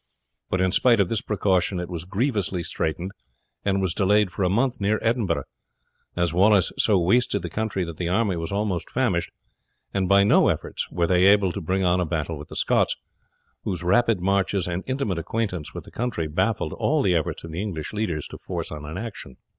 But 0.49 0.61
in 0.61 0.71
spite 0.71 0.99
of 0.99 1.09
this 1.09 1.21
precaution 1.21 1.79
it 1.79 1.87
was 1.87 2.05
grievously 2.05 2.63
straitened, 2.63 3.11
and 3.63 3.79
was 3.83 3.93
delayed 3.93 4.31
for 4.31 4.41
a 4.43 4.49
month 4.49 4.81
near 4.81 4.97
Edinburgh, 5.03 5.43
as 6.15 6.33
Wallace 6.33 6.71
so 6.75 6.99
wasted 6.99 7.43
the 7.43 7.51
country 7.51 7.83
that 7.83 7.97
the 7.97 8.09
army 8.09 8.35
were 8.35 8.47
almost 8.51 8.89
famished, 8.89 9.29
and 9.93 10.09
by 10.09 10.23
no 10.23 10.47
efforts 10.47 10.89
were 10.89 11.05
they 11.05 11.25
able 11.25 11.51
to 11.51 11.61
bring 11.61 11.83
on 11.85 11.99
a 11.99 12.05
battle 12.07 12.39
with 12.39 12.47
the 12.47 12.55
Scots, 12.55 12.95
whose 13.63 13.83
rapid 13.83 14.21
marches 14.21 14.67
and 14.67 14.83
intimate 14.87 15.19
acquaintance 15.19 15.75
with 15.75 15.83
the 15.83 15.91
country 15.91 16.27
baffled 16.27 16.73
all 16.73 17.03
the 17.03 17.13
efforts 17.13 17.43
of 17.43 17.51
the 17.51 17.61
English 17.61 17.93
leaders 17.93 18.25
to 18.29 18.39
force 18.39 18.71
on 18.71 18.85
an 18.85 18.97
action. 18.97 19.37